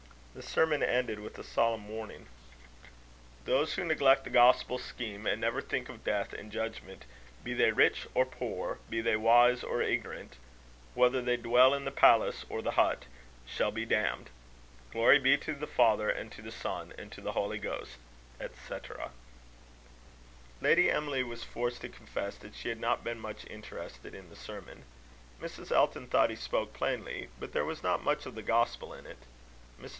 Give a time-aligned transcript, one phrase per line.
[0.33, 2.27] The sermon ended with a solemn warning:
[3.45, 7.03] "Those who neglect the gospel scheme, and never think of death and judgment
[7.43, 10.37] be they rich or poor, be they wise or ignorant
[10.95, 13.03] whether they dwell in the palace or the hut
[13.45, 14.29] shall be damned.
[14.91, 17.97] Glory be to the Father, and to the Son, and to the Holy Ghost,"
[18.39, 18.75] &c.
[20.61, 24.37] Lady Emily was forced to confess that she had not been much interested in the
[24.37, 24.85] sermon.
[25.41, 25.71] Mrs.
[25.71, 29.17] Elton thought he spoke plainly, but there was not much of the gospel in it.
[29.79, 29.89] Mr.